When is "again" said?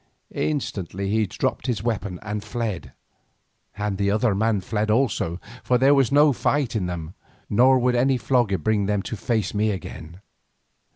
9.69-10.19